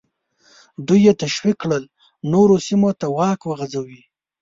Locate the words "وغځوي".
3.45-4.01